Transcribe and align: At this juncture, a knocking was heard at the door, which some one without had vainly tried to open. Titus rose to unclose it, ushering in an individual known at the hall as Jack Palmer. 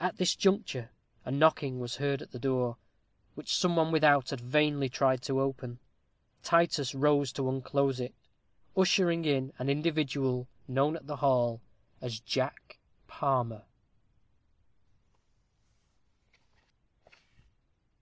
At 0.00 0.16
this 0.16 0.34
juncture, 0.34 0.90
a 1.26 1.30
knocking 1.30 1.78
was 1.78 1.96
heard 1.96 2.22
at 2.22 2.30
the 2.30 2.38
door, 2.38 2.78
which 3.34 3.54
some 3.54 3.76
one 3.76 3.92
without 3.92 4.30
had 4.30 4.40
vainly 4.40 4.88
tried 4.88 5.20
to 5.24 5.38
open. 5.38 5.80
Titus 6.42 6.94
rose 6.94 7.30
to 7.32 7.46
unclose 7.50 8.00
it, 8.00 8.14
ushering 8.74 9.26
in 9.26 9.52
an 9.58 9.68
individual 9.68 10.48
known 10.66 10.96
at 10.96 11.06
the 11.06 11.16
hall 11.16 11.60
as 12.00 12.20
Jack 12.20 12.78
Palmer. 13.06 13.66